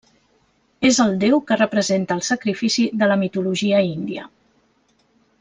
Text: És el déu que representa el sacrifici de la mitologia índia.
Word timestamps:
És 0.89 0.99
el 1.03 1.11
déu 1.23 1.37
que 1.51 1.57
representa 1.59 2.17
el 2.21 2.23
sacrifici 2.29 2.87
de 3.03 3.11
la 3.13 3.19
mitologia 3.25 3.83
índia. 3.93 4.27